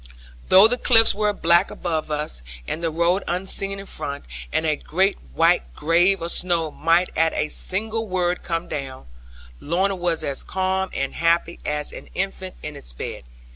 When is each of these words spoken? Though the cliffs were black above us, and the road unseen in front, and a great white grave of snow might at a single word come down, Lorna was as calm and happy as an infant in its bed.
Though 0.49 0.67
the 0.67 0.79
cliffs 0.79 1.13
were 1.13 1.31
black 1.31 1.69
above 1.69 2.09
us, 2.09 2.41
and 2.67 2.81
the 2.81 2.89
road 2.89 3.23
unseen 3.27 3.77
in 3.79 3.85
front, 3.85 4.25
and 4.51 4.65
a 4.65 4.75
great 4.75 5.15
white 5.35 5.75
grave 5.75 6.23
of 6.23 6.31
snow 6.31 6.71
might 6.71 7.15
at 7.15 7.33
a 7.33 7.49
single 7.49 8.07
word 8.07 8.41
come 8.41 8.67
down, 8.67 9.05
Lorna 9.59 9.95
was 9.95 10.23
as 10.23 10.41
calm 10.41 10.89
and 10.91 11.13
happy 11.13 11.59
as 11.67 11.91
an 11.91 12.07
infant 12.15 12.55
in 12.63 12.75
its 12.75 12.93
bed. 12.93 13.25